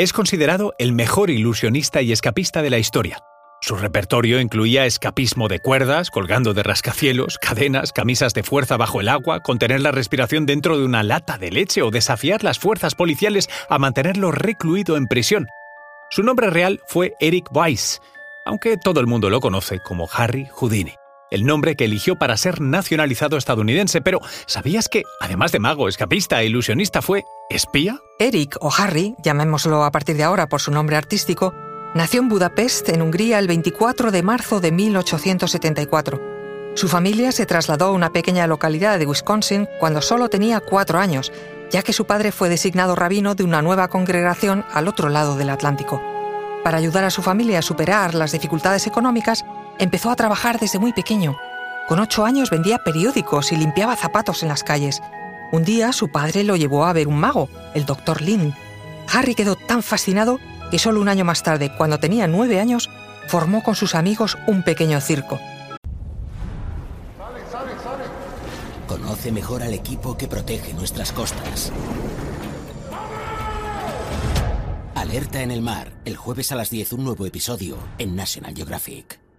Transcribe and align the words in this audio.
Es 0.00 0.14
considerado 0.14 0.72
el 0.78 0.94
mejor 0.94 1.28
ilusionista 1.28 2.00
y 2.00 2.10
escapista 2.10 2.62
de 2.62 2.70
la 2.70 2.78
historia. 2.78 3.18
Su 3.60 3.76
repertorio 3.76 4.40
incluía 4.40 4.86
escapismo 4.86 5.46
de 5.46 5.58
cuerdas, 5.58 6.10
colgando 6.10 6.54
de 6.54 6.62
rascacielos, 6.62 7.36
cadenas, 7.36 7.92
camisas 7.92 8.32
de 8.32 8.42
fuerza 8.42 8.78
bajo 8.78 9.02
el 9.02 9.10
agua, 9.10 9.40
contener 9.40 9.82
la 9.82 9.90
respiración 9.92 10.46
dentro 10.46 10.78
de 10.78 10.86
una 10.86 11.02
lata 11.02 11.36
de 11.36 11.50
leche 11.50 11.82
o 11.82 11.90
desafiar 11.90 12.42
las 12.42 12.58
fuerzas 12.58 12.94
policiales 12.94 13.50
a 13.68 13.78
mantenerlo 13.78 14.32
recluido 14.32 14.96
en 14.96 15.06
prisión. 15.06 15.48
Su 16.08 16.22
nombre 16.22 16.48
real 16.48 16.80
fue 16.86 17.12
Eric 17.20 17.54
Weiss, 17.54 18.00
aunque 18.46 18.78
todo 18.78 19.00
el 19.00 19.06
mundo 19.06 19.28
lo 19.28 19.40
conoce 19.40 19.80
como 19.80 20.08
Harry 20.10 20.46
Houdini, 20.54 20.94
el 21.30 21.44
nombre 21.44 21.76
que 21.76 21.84
eligió 21.84 22.16
para 22.16 22.36
ser 22.36 22.60
nacionalizado 22.60 23.36
estadounidense. 23.36 24.00
Pero, 24.00 24.20
¿sabías 24.46 24.88
que, 24.88 25.04
además 25.20 25.52
de 25.52 25.60
mago, 25.60 25.88
escapista 25.88 26.40
e 26.40 26.46
ilusionista, 26.46 27.02
fue 27.02 27.24
espía? 27.48 28.00
Eric, 28.18 28.56
o 28.60 28.70
Harry, 28.76 29.14
llamémoslo 29.22 29.84
a 29.84 29.90
partir 29.90 30.16
de 30.16 30.24
ahora 30.24 30.48
por 30.48 30.60
su 30.60 30.70
nombre 30.70 30.96
artístico, 30.96 31.52
Nació 31.92 32.20
en 32.20 32.28
Budapest, 32.28 32.88
en 32.88 33.02
Hungría, 33.02 33.40
el 33.40 33.48
24 33.48 34.12
de 34.12 34.22
marzo 34.22 34.60
de 34.60 34.70
1874. 34.70 36.20
Su 36.76 36.86
familia 36.86 37.32
se 37.32 37.46
trasladó 37.46 37.86
a 37.86 37.90
una 37.90 38.12
pequeña 38.12 38.46
localidad 38.46 38.96
de 38.96 39.06
Wisconsin 39.06 39.68
cuando 39.80 40.00
solo 40.00 40.28
tenía 40.28 40.60
cuatro 40.60 41.00
años, 41.00 41.32
ya 41.68 41.82
que 41.82 41.92
su 41.92 42.04
padre 42.04 42.30
fue 42.30 42.48
designado 42.48 42.94
rabino 42.94 43.34
de 43.34 43.42
una 43.42 43.60
nueva 43.60 43.88
congregación 43.88 44.64
al 44.72 44.86
otro 44.86 45.08
lado 45.08 45.36
del 45.36 45.50
Atlántico. 45.50 46.00
Para 46.62 46.78
ayudar 46.78 47.02
a 47.02 47.10
su 47.10 47.22
familia 47.22 47.58
a 47.58 47.62
superar 47.62 48.14
las 48.14 48.30
dificultades 48.30 48.86
económicas, 48.86 49.44
empezó 49.80 50.10
a 50.10 50.16
trabajar 50.16 50.60
desde 50.60 50.78
muy 50.78 50.92
pequeño. 50.92 51.36
Con 51.88 51.98
ocho 51.98 52.24
años 52.24 52.50
vendía 52.50 52.78
periódicos 52.78 53.50
y 53.50 53.56
limpiaba 53.56 53.96
zapatos 53.96 54.42
en 54.42 54.50
las 54.50 54.62
calles. 54.62 55.02
Un 55.52 55.64
día 55.64 55.92
su 55.92 56.12
padre 56.12 56.44
lo 56.44 56.54
llevó 56.54 56.84
a 56.84 56.92
ver 56.92 57.08
un 57.08 57.18
mago, 57.18 57.48
el 57.74 57.86
Dr. 57.86 58.20
Lin. 58.20 58.54
Harry 59.12 59.34
quedó 59.34 59.56
tan 59.56 59.82
fascinado 59.82 60.38
y 60.70 60.78
solo 60.78 61.00
un 61.00 61.08
año 61.08 61.24
más 61.24 61.42
tarde, 61.42 61.72
cuando 61.76 61.98
tenía 61.98 62.28
nueve 62.28 62.60
años, 62.60 62.88
formó 63.26 63.62
con 63.62 63.74
sus 63.74 63.94
amigos 63.94 64.38
un 64.46 64.62
pequeño 64.62 65.00
circo. 65.00 65.40
Conoce 68.86 69.32
mejor 69.32 69.62
al 69.62 69.72
equipo 69.72 70.16
que 70.16 70.28
protege 70.28 70.74
nuestras 70.74 71.10
costas. 71.10 71.72
Alerta 74.94 75.42
en 75.42 75.50
el 75.50 75.62
mar, 75.62 75.92
el 76.04 76.16
jueves 76.16 76.52
a 76.52 76.56
las 76.56 76.70
10 76.70 76.92
un 76.92 77.04
nuevo 77.04 77.24
episodio 77.24 77.78
en 77.98 78.14
National 78.14 78.54
Geographic. 78.54 79.29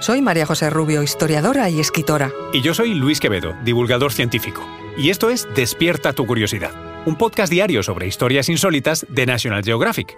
Soy 0.00 0.22
María 0.22 0.46
José 0.46 0.70
Rubio, 0.70 1.02
historiadora 1.02 1.68
y 1.68 1.78
escritora. 1.78 2.32
Y 2.52 2.62
yo 2.62 2.72
soy 2.72 2.94
Luis 2.94 3.20
Quevedo, 3.20 3.54
divulgador 3.62 4.12
científico. 4.12 4.66
Y 4.96 5.10
esto 5.10 5.28
es 5.28 5.46
Despierta 5.54 6.12
tu 6.14 6.26
curiosidad, 6.26 6.72
un 7.06 7.16
podcast 7.16 7.52
diario 7.52 7.82
sobre 7.82 8.06
historias 8.06 8.48
insólitas 8.48 9.06
de 9.10 9.26
National 9.26 9.62
Geographic. 9.62 10.16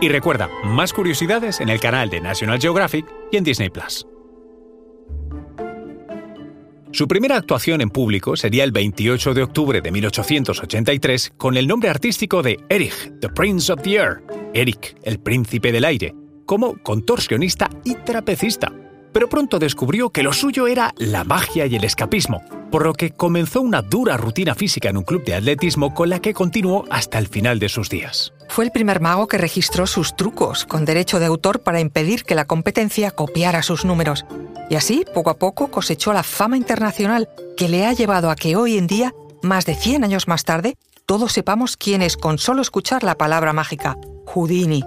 Y 0.00 0.08
recuerda, 0.08 0.50
más 0.62 0.92
curiosidades 0.92 1.60
en 1.60 1.70
el 1.70 1.80
canal 1.80 2.10
de 2.10 2.20
National 2.20 2.60
Geographic 2.60 3.06
y 3.32 3.38
en 3.38 3.44
Disney 3.44 3.70
Plus. 3.70 4.06
Su 6.92 7.08
primera 7.08 7.36
actuación 7.36 7.80
en 7.80 7.90
público 7.90 8.36
sería 8.36 8.62
el 8.62 8.72
28 8.72 9.34
de 9.34 9.42
octubre 9.42 9.80
de 9.80 9.90
1883 9.90 11.32
con 11.36 11.56
el 11.56 11.66
nombre 11.66 11.88
artístico 11.88 12.42
de 12.42 12.58
Erich, 12.68 13.10
the 13.20 13.28
Prince 13.30 13.72
of 13.72 13.82
the 13.82 13.94
Air, 13.94 14.22
Eric, 14.54 14.96
el 15.02 15.18
príncipe 15.18 15.72
del 15.72 15.84
aire, 15.84 16.14
como 16.46 16.82
contorsionista 16.82 17.68
y 17.84 17.94
trapecista. 17.96 18.72
Pero 19.12 19.28
pronto 19.28 19.58
descubrió 19.58 20.10
que 20.10 20.22
lo 20.22 20.32
suyo 20.32 20.66
era 20.66 20.92
la 20.96 21.24
magia 21.24 21.66
y 21.66 21.74
el 21.74 21.84
escapismo, 21.84 22.42
por 22.70 22.84
lo 22.84 22.92
que 22.92 23.10
comenzó 23.10 23.62
una 23.62 23.82
dura 23.82 24.16
rutina 24.16 24.54
física 24.54 24.90
en 24.90 24.98
un 24.98 25.04
club 25.04 25.24
de 25.24 25.34
atletismo 25.34 25.94
con 25.94 26.10
la 26.10 26.20
que 26.20 26.34
continuó 26.34 26.84
hasta 26.90 27.18
el 27.18 27.26
final 27.26 27.58
de 27.58 27.68
sus 27.68 27.88
días. 27.88 28.32
Fue 28.48 28.64
el 28.64 28.70
primer 28.70 29.00
mago 29.00 29.26
que 29.26 29.38
registró 29.38 29.86
sus 29.86 30.16
trucos 30.16 30.64
con 30.64 30.84
derecho 30.84 31.18
de 31.18 31.26
autor 31.26 31.60
para 31.60 31.80
impedir 31.80 32.24
que 32.24 32.34
la 32.34 32.44
competencia 32.44 33.10
copiara 33.10 33.62
sus 33.62 33.84
números. 33.84 34.24
Y 34.68 34.74
así, 34.74 35.04
poco 35.14 35.30
a 35.30 35.38
poco, 35.38 35.68
cosechó 35.68 36.12
la 36.12 36.22
fama 36.22 36.56
internacional 36.56 37.28
que 37.56 37.68
le 37.68 37.86
ha 37.86 37.92
llevado 37.92 38.30
a 38.30 38.36
que 38.36 38.56
hoy 38.56 38.76
en 38.76 38.86
día, 38.86 39.14
más 39.42 39.64
de 39.64 39.74
100 39.74 40.04
años 40.04 40.28
más 40.28 40.44
tarde, 40.44 40.76
todos 41.06 41.32
sepamos 41.32 41.76
quién 41.76 42.02
es 42.02 42.16
con 42.16 42.36
solo 42.36 42.62
escuchar 42.62 43.04
la 43.04 43.14
palabra 43.14 43.52
mágica, 43.52 43.96
Houdini. 44.26 44.82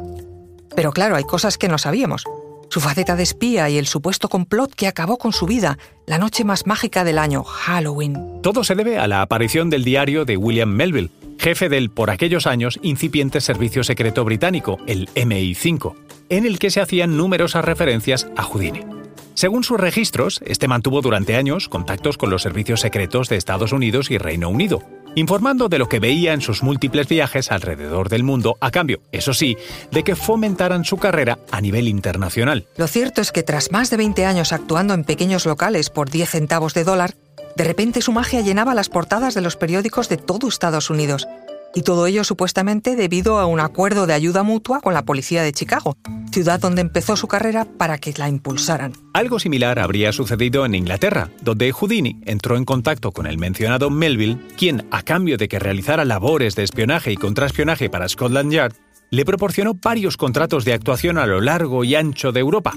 Pero 0.76 0.92
claro, 0.92 1.16
hay 1.16 1.24
cosas 1.24 1.58
que 1.58 1.68
no 1.68 1.78
sabíamos 1.78 2.26
su 2.70 2.80
faceta 2.80 3.16
de 3.16 3.24
espía 3.24 3.70
y 3.70 3.78
el 3.78 3.88
supuesto 3.88 4.30
complot 4.30 4.74
que 4.74 4.88
acabó 4.88 5.18
con 5.18 5.34
su 5.34 5.46
vida, 5.46 5.78
la 6.06 6.18
noche 6.18 6.44
más 6.44 6.68
mágica 6.68 7.04
del 7.04 7.18
año, 7.18 7.44
Halloween. 7.44 8.42
Todo 8.42 8.64
se 8.64 8.76
debe 8.76 9.00
a 9.00 9.08
la 9.08 9.22
aparición 9.22 9.70
del 9.70 9.84
diario 9.84 10.24
de 10.26 10.38
William 10.38 10.70
Melville, 10.70 11.10
jefe 11.40 11.70
del 11.70 11.90
por 11.90 12.10
aquellos 12.10 12.48
años 12.48 12.80
incipiente 12.82 13.42
servicio 13.42 13.84
secreto 13.84 14.24
británico, 14.24 14.78
el 14.88 15.10
MI5, 15.16 15.96
en 16.30 16.46
el 16.46 16.60
que 16.60 16.70
se 16.70 16.82
hacían 16.82 17.18
numerosas 17.18 17.66
referencias 17.66 18.28
a 18.38 18.44
Houdini. 18.44 18.86
Según 19.34 19.64
sus 19.64 19.80
registros, 19.80 20.42
este 20.46 20.68
mantuvo 20.68 21.02
durante 21.02 21.38
años 21.38 21.70
contactos 21.70 22.18
con 22.18 22.30
los 22.30 22.42
servicios 22.42 22.82
secretos 22.82 23.30
de 23.30 23.38
Estados 23.38 23.72
Unidos 23.72 24.12
y 24.12 24.18
Reino 24.18 24.50
Unido, 24.50 24.84
informando 25.20 25.70
de 25.70 25.78
lo 25.78 25.88
que 25.88 26.00
veía 26.00 26.34
en 26.34 26.42
sus 26.42 26.64
múltiples 26.64 27.08
viajes 27.08 27.52
alrededor 27.52 28.10
del 28.10 28.24
mundo, 28.24 28.58
a 28.62 28.72
cambio, 28.72 29.02
eso 29.12 29.34
sí, 29.34 29.58
de 29.92 30.04
que 30.04 30.16
fomentaran 30.16 30.86
su 30.86 30.98
carrera 30.98 31.40
a 31.52 31.62
nivel 31.62 31.88
internacional. 31.88 32.68
Lo 32.78 32.88
cierto 32.88 33.22
es 33.22 33.32
que 33.32 33.44
tras 33.44 33.72
más 33.72 33.90
de 33.90 33.98
20 33.98 34.26
años 34.26 34.54
actuando 34.54 34.94
en 34.94 35.04
pequeños 35.04 35.46
locales 35.46 35.90
por 35.90 36.10
10 36.10 36.30
centavos 36.30 36.74
de 36.74 36.84
dólar, 36.84 37.16
de 37.56 37.64
repente 37.64 38.02
su 38.02 38.12
magia 38.12 38.42
llenaba 38.42 38.74
las 38.74 38.90
portadas 38.90 39.34
de 39.34 39.42
los 39.42 39.56
periódicos 39.56 40.10
de 40.10 40.18
todo 40.18 40.48
Estados 40.48 40.90
Unidos, 40.90 41.28
y 41.74 41.82
todo 41.82 42.08
ello 42.08 42.24
supuestamente 42.24 42.96
debido 42.96 43.40
a 43.40 43.46
un 43.46 43.60
acuerdo 43.60 44.08
de 44.08 44.14
ayuda 44.14 44.44
mutua 44.44 44.82
con 44.82 44.94
la 44.94 45.06
policía 45.06 45.44
de 45.44 45.54
Chicago, 45.54 45.98
ciudad 46.32 46.60
donde 46.60 46.82
empezó 46.82 47.16
su 47.16 47.28
carrera 47.28 47.66
para 47.66 47.98
que 47.98 48.14
la 48.18 48.30
impulsaran. 48.30 48.94
Algo 49.14 49.40
similar 49.40 49.80
habría 49.80 50.12
sucedido 50.12 50.66
en 50.66 50.76
Inglaterra, 50.76 51.30
donde 51.42 51.72
Houdini 51.72 52.22
entró 52.26 52.58
en 52.58 52.66
contacto 52.66 53.12
con 53.12 53.28
el 53.28 53.38
mencionado 53.38 53.90
Melville, 53.90 54.38
quien, 54.58 54.88
a 54.92 55.04
cambio 55.04 55.38
de 55.38 55.48
que 55.48 55.60
realizara 55.60 56.06
labores 56.06 56.56
de 56.56 56.64
espionaje 56.64 57.12
y 57.12 57.18
contraespionaje 57.18 57.90
para 57.90 58.10
Scotland 58.10 58.52
Yard, 58.52 58.74
le 59.12 59.26
proporcionó 59.26 59.74
varios 59.74 60.18
contratos 60.18 60.66
de 60.66 60.74
actuación 60.74 61.18
a 61.18 61.26
lo 61.26 61.42
largo 61.42 61.84
y 61.84 61.96
ancho 61.96 62.32
de 62.32 62.42
Europa, 62.42 62.74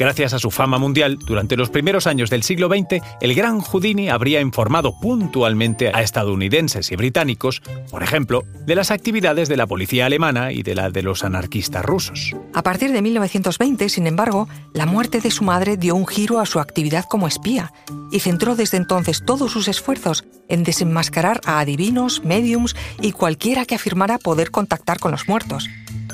Gracias 0.00 0.32
a 0.32 0.38
su 0.38 0.50
fama 0.50 0.78
mundial, 0.78 1.18
durante 1.26 1.58
los 1.58 1.68
primeros 1.68 2.06
años 2.06 2.30
del 2.30 2.42
siglo 2.42 2.68
XX, 2.68 3.04
el 3.20 3.34
gran 3.34 3.60
Houdini 3.60 4.08
habría 4.08 4.40
informado 4.40 4.98
puntualmente 4.98 5.90
a 5.92 6.00
estadounidenses 6.00 6.90
y 6.90 6.96
británicos, 6.96 7.60
por 7.90 8.02
ejemplo, 8.02 8.44
de 8.64 8.76
las 8.76 8.90
actividades 8.90 9.50
de 9.50 9.58
la 9.58 9.66
policía 9.66 10.06
alemana 10.06 10.52
y 10.52 10.62
de 10.62 10.74
la 10.74 10.88
de 10.88 11.02
los 11.02 11.22
anarquistas 11.22 11.84
rusos. 11.84 12.32
A 12.54 12.62
partir 12.62 12.92
de 12.92 13.02
1920, 13.02 13.90
sin 13.90 14.06
embargo, 14.06 14.48
la 14.72 14.86
muerte 14.86 15.20
de 15.20 15.30
su 15.30 15.44
madre 15.44 15.76
dio 15.76 15.94
un 15.96 16.06
giro 16.06 16.40
a 16.40 16.46
su 16.46 16.60
actividad 16.60 17.04
como 17.04 17.28
espía 17.28 17.70
y 18.10 18.20
centró 18.20 18.56
desde 18.56 18.78
entonces 18.78 19.22
todos 19.26 19.52
sus 19.52 19.68
esfuerzos 19.68 20.24
en 20.48 20.64
desenmascarar 20.64 21.42
a 21.44 21.60
adivinos, 21.60 22.24
mediums 22.24 22.74
y 23.02 23.12
cualquiera 23.12 23.66
que 23.66 23.74
afirmara 23.74 24.16
poder 24.16 24.50
contactar 24.50 24.98
con 24.98 25.10
los 25.10 25.28
muertos. 25.28 25.68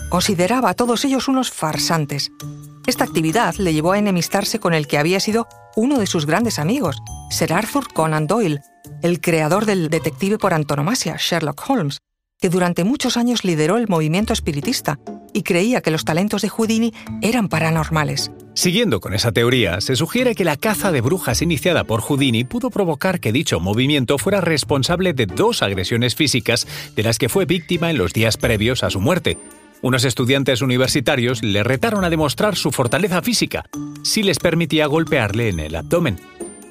Consideraba 0.08 0.70
a 0.70 0.74
todos 0.74 1.04
ellos 1.04 1.28
unos 1.28 1.52
farsantes 1.52 2.32
esta 2.86 3.04
actividad 3.04 3.54
le 3.56 3.72
llevó 3.72 3.92
a 3.92 3.98
enemistarse 3.98 4.58
con 4.58 4.74
el 4.74 4.86
que 4.86 4.98
había 4.98 5.20
sido 5.20 5.48
uno 5.74 5.98
de 5.98 6.06
sus 6.06 6.26
grandes 6.26 6.58
amigos, 6.58 6.96
Sir 7.30 7.52
Arthur 7.52 7.92
Conan 7.92 8.26
Doyle, 8.26 8.60
el 9.02 9.20
creador 9.20 9.66
del 9.66 9.90
detective 9.90 10.38
por 10.38 10.54
antonomasia, 10.54 11.16
Sherlock 11.18 11.68
Holmes, 11.68 11.98
que 12.40 12.48
durante 12.48 12.84
muchos 12.84 13.16
años 13.16 13.44
lideró 13.44 13.76
el 13.76 13.88
movimiento 13.88 14.32
espiritista 14.32 14.98
y 15.32 15.42
creía 15.42 15.80
que 15.80 15.90
los 15.90 16.04
talentos 16.04 16.42
de 16.42 16.48
Houdini 16.48 16.92
eran 17.22 17.48
paranormales. 17.48 18.30
Siguiendo 18.54 19.00
con 19.00 19.12
esa 19.12 19.32
teoría, 19.32 19.82
se 19.82 19.96
sugiere 19.96 20.34
que 20.34 20.44
la 20.44 20.56
caza 20.56 20.90
de 20.90 21.02
brujas 21.02 21.42
iniciada 21.42 21.84
por 21.84 22.00
Houdini 22.00 22.44
pudo 22.44 22.70
provocar 22.70 23.20
que 23.20 23.32
dicho 23.32 23.60
movimiento 23.60 24.16
fuera 24.16 24.40
responsable 24.40 25.12
de 25.12 25.26
dos 25.26 25.62
agresiones 25.62 26.14
físicas 26.14 26.66
de 26.94 27.02
las 27.02 27.18
que 27.18 27.28
fue 27.28 27.44
víctima 27.44 27.90
en 27.90 27.98
los 27.98 28.14
días 28.14 28.38
previos 28.38 28.82
a 28.82 28.88
su 28.88 29.00
muerte, 29.00 29.36
unos 29.82 30.04
estudiantes 30.04 30.62
universitarios 30.62 31.42
le 31.42 31.62
retaron 31.62 32.04
a 32.04 32.10
demostrar 32.10 32.56
su 32.56 32.70
fortaleza 32.72 33.22
física, 33.22 33.64
si 34.02 34.22
les 34.22 34.38
permitía 34.38 34.86
golpearle 34.86 35.48
en 35.48 35.60
el 35.60 35.74
abdomen. 35.76 36.18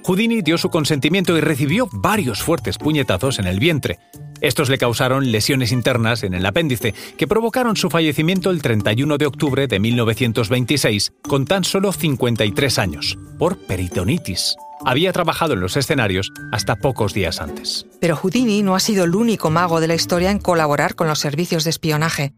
Houdini 0.04 0.42
dio 0.42 0.58
su 0.58 0.70
consentimiento 0.70 1.36
y 1.38 1.42
recibió 1.42 1.88
varios 1.92 2.44
fuertes 2.44 2.78
puñetazos 2.78 3.40
en 3.40 3.48
el 3.48 3.60
vientre. 3.60 4.00
Estos 4.42 4.70
le 4.70 4.78
causaron 4.78 5.32
lesiones 5.32 5.72
internas 5.72 6.24
en 6.24 6.36
el 6.36 6.46
apéndice, 6.46 6.94
que 7.18 7.28
provocaron 7.28 7.76
su 7.76 7.90
fallecimiento 7.90 8.52
el 8.52 8.62
31 8.62 9.18
de 9.18 9.26
octubre 9.26 9.68
de 9.68 9.80
1926, 9.80 11.14
con 11.28 11.46
tan 11.46 11.64
solo 11.64 11.92
53 11.92 12.78
años, 12.78 13.18
por 13.40 13.58
peritonitis. 13.58 14.56
Había 14.86 15.12
trabajado 15.14 15.54
en 15.54 15.62
los 15.62 15.78
escenarios 15.78 16.32
hasta 16.52 16.76
pocos 16.76 17.14
días 17.14 17.42
antes. 17.42 17.88
Pero 18.00 18.16
Houdini 18.16 18.62
no 18.62 18.76
ha 18.76 18.80
sido 18.80 19.06
el 19.06 19.16
único 19.16 19.50
mago 19.50 19.80
de 19.80 19.88
la 19.88 19.96
historia 19.96 20.30
en 20.30 20.40
colaborar 20.40 20.96
con 20.96 21.08
los 21.08 21.20
servicios 21.20 21.64
de 21.64 21.72
espionaje. 21.72 22.34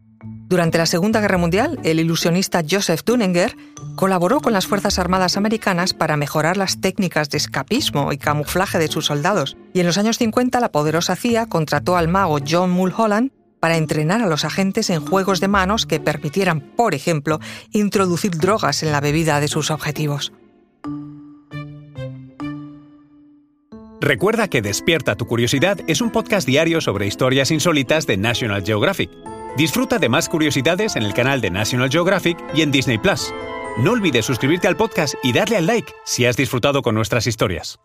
Durante 0.48 0.78
la 0.78 0.86
Segunda 0.86 1.20
Guerra 1.20 1.36
Mundial, 1.36 1.78
el 1.84 2.00
ilusionista 2.00 2.62
Joseph 2.68 3.02
Dunninger 3.04 3.54
colaboró 3.96 4.40
con 4.40 4.54
las 4.54 4.66
Fuerzas 4.66 4.98
Armadas 4.98 5.36
Americanas 5.36 5.92
para 5.92 6.16
mejorar 6.16 6.56
las 6.56 6.80
técnicas 6.80 7.28
de 7.28 7.36
escapismo 7.36 8.14
y 8.14 8.16
camuflaje 8.16 8.78
de 8.78 8.88
sus 8.88 9.04
soldados, 9.04 9.58
y 9.74 9.80
en 9.80 9.86
los 9.86 9.98
años 9.98 10.16
50 10.16 10.58
la 10.58 10.72
poderosa 10.72 11.16
CIA 11.16 11.46
contrató 11.46 11.98
al 11.98 12.08
mago 12.08 12.38
John 12.48 12.70
Mulholland 12.70 13.30
para 13.60 13.76
entrenar 13.76 14.22
a 14.22 14.26
los 14.26 14.46
agentes 14.46 14.88
en 14.88 15.04
juegos 15.04 15.40
de 15.40 15.48
manos 15.48 15.84
que 15.84 16.00
permitieran, 16.00 16.60
por 16.60 16.94
ejemplo, 16.94 17.40
introducir 17.72 18.30
drogas 18.38 18.82
en 18.82 18.90
la 18.90 19.02
bebida 19.02 19.40
de 19.40 19.48
sus 19.48 19.70
objetivos. 19.70 20.32
Recuerda 24.00 24.48
que 24.48 24.62
Despierta 24.62 25.14
tu 25.14 25.26
Curiosidad 25.26 25.78
es 25.88 26.00
un 26.00 26.10
podcast 26.10 26.46
diario 26.46 26.80
sobre 26.80 27.06
historias 27.06 27.50
insólitas 27.50 28.06
de 28.06 28.16
National 28.16 28.62
Geographic. 28.64 29.10
Disfruta 29.58 29.98
de 29.98 30.08
más 30.08 30.28
curiosidades 30.28 30.94
en 30.94 31.02
el 31.02 31.12
canal 31.12 31.40
de 31.40 31.50
National 31.50 31.90
Geographic 31.90 32.38
y 32.54 32.62
en 32.62 32.70
Disney 32.70 32.96
Plus. 32.96 33.34
No 33.82 33.90
olvides 33.90 34.24
suscribirte 34.24 34.68
al 34.68 34.76
podcast 34.76 35.16
y 35.24 35.32
darle 35.32 35.56
al 35.56 35.66
like 35.66 35.92
si 36.04 36.26
has 36.26 36.36
disfrutado 36.36 36.80
con 36.80 36.94
nuestras 36.94 37.26
historias. 37.26 37.80